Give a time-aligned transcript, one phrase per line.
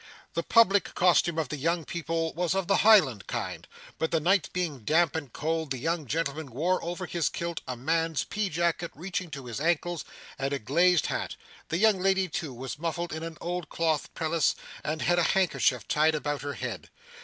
[0.33, 3.67] The public costume of the young people was of the Highland kind,
[3.99, 7.77] but the night being damp and cold, the young gentleman wore over his kilt a
[7.77, 10.03] man's pea jacket reaching to his ankles,
[10.39, 11.35] and a glazed hat;
[11.69, 15.87] the young lady too was muffled in an old cloth pelisse and had a handkerchief
[15.87, 16.89] tied about her head.